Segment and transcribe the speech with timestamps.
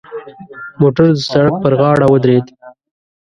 [0.79, 2.45] موټر د سړک پر غاړه ودرید.